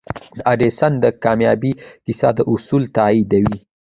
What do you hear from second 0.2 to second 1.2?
د ايډېسن د